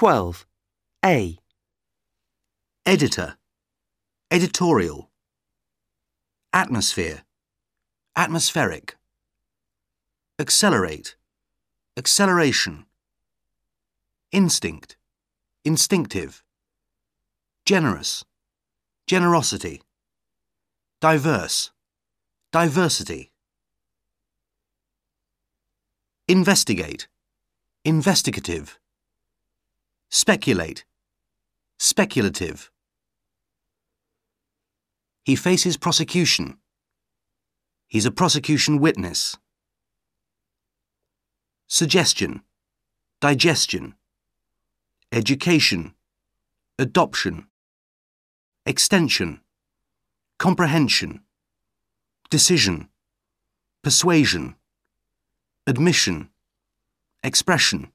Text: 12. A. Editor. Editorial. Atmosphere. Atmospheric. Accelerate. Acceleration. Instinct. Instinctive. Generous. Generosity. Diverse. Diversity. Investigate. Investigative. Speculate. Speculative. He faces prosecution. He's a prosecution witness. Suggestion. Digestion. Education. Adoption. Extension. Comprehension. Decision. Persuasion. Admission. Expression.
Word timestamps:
12. 0.00 0.46
A. 1.04 1.38
Editor. 2.86 3.36
Editorial. 4.30 5.10
Atmosphere. 6.54 7.24
Atmospheric. 8.16 8.96
Accelerate. 10.38 11.16
Acceleration. 11.98 12.86
Instinct. 14.32 14.96
Instinctive. 15.66 16.42
Generous. 17.66 18.24
Generosity. 19.06 19.82
Diverse. 21.02 21.72
Diversity. 22.52 23.32
Investigate. 26.26 27.06
Investigative. 27.84 28.79
Speculate. 30.12 30.84
Speculative. 31.78 32.72
He 35.22 35.36
faces 35.36 35.76
prosecution. 35.76 36.58
He's 37.86 38.06
a 38.06 38.10
prosecution 38.10 38.80
witness. 38.80 39.36
Suggestion. 41.68 42.42
Digestion. 43.20 43.94
Education. 45.12 45.94
Adoption. 46.76 47.46
Extension. 48.66 49.42
Comprehension. 50.40 51.20
Decision. 52.30 52.88
Persuasion. 53.84 54.56
Admission. 55.68 56.30
Expression. 57.22 57.92